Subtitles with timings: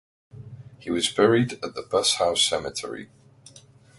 [0.79, 3.11] He was buried at Bus House Cemetery.